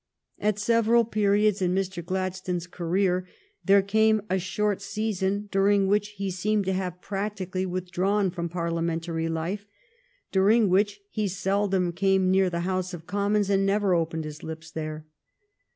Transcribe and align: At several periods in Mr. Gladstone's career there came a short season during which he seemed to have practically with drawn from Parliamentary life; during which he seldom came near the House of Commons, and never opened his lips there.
At 0.39 0.57
several 0.57 1.05
periods 1.05 1.61
in 1.61 1.75
Mr. 1.75 2.03
Gladstone's 2.03 2.65
career 2.65 3.27
there 3.63 3.83
came 3.83 4.23
a 4.31 4.39
short 4.39 4.81
season 4.81 5.47
during 5.51 5.85
which 5.85 6.07
he 6.17 6.31
seemed 6.31 6.65
to 6.65 6.73
have 6.73 7.01
practically 7.01 7.67
with 7.67 7.91
drawn 7.91 8.31
from 8.31 8.49
Parliamentary 8.49 9.29
life; 9.29 9.67
during 10.31 10.69
which 10.69 11.01
he 11.11 11.27
seldom 11.27 11.93
came 11.93 12.31
near 12.31 12.49
the 12.49 12.61
House 12.61 12.95
of 12.95 13.05
Commons, 13.05 13.51
and 13.51 13.63
never 13.63 13.93
opened 13.93 14.23
his 14.25 14.41
lips 14.41 14.71
there. 14.71 15.05